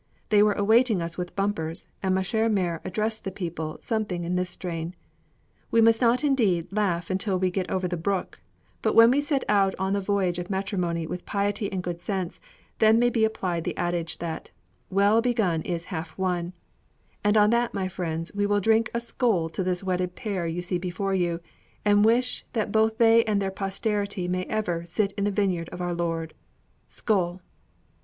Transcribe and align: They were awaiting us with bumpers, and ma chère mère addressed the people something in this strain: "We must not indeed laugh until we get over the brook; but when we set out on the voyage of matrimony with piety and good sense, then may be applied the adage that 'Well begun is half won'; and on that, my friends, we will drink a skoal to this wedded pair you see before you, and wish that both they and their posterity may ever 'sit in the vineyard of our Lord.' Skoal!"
They 0.29 0.41
were 0.41 0.53
awaiting 0.53 0.99
us 0.99 1.15
with 1.15 1.35
bumpers, 1.35 1.85
and 2.01 2.15
ma 2.15 2.21
chère 2.21 2.51
mère 2.51 2.79
addressed 2.83 3.23
the 3.23 3.29
people 3.29 3.77
something 3.81 4.23
in 4.23 4.35
this 4.35 4.49
strain: 4.49 4.95
"We 5.69 5.79
must 5.79 6.01
not 6.01 6.23
indeed 6.23 6.73
laugh 6.73 7.11
until 7.11 7.37
we 7.37 7.51
get 7.51 7.69
over 7.69 7.87
the 7.87 7.97
brook; 7.97 8.39
but 8.81 8.95
when 8.95 9.11
we 9.11 9.21
set 9.21 9.43
out 9.47 9.75
on 9.77 9.93
the 9.93 10.01
voyage 10.01 10.39
of 10.39 10.49
matrimony 10.49 11.05
with 11.05 11.27
piety 11.27 11.71
and 11.71 11.83
good 11.83 12.01
sense, 12.01 12.41
then 12.79 12.97
may 12.97 13.11
be 13.11 13.23
applied 13.23 13.63
the 13.63 13.77
adage 13.77 14.17
that 14.17 14.49
'Well 14.89 15.21
begun 15.21 15.61
is 15.61 15.85
half 15.93 16.17
won'; 16.17 16.53
and 17.23 17.37
on 17.37 17.51
that, 17.51 17.75
my 17.75 17.87
friends, 17.87 18.31
we 18.33 18.47
will 18.47 18.59
drink 18.59 18.89
a 18.95 18.99
skoal 18.99 19.49
to 19.49 19.63
this 19.63 19.83
wedded 19.83 20.15
pair 20.15 20.47
you 20.47 20.63
see 20.63 20.79
before 20.79 21.13
you, 21.13 21.41
and 21.85 22.03
wish 22.03 22.43
that 22.53 22.71
both 22.71 22.97
they 22.97 23.23
and 23.25 23.39
their 23.39 23.51
posterity 23.51 24.27
may 24.27 24.45
ever 24.45 24.83
'sit 24.83 25.11
in 25.11 25.25
the 25.25 25.29
vineyard 25.31 25.69
of 25.69 25.79
our 25.79 25.93
Lord.' 25.93 26.33
Skoal!" 26.87 27.39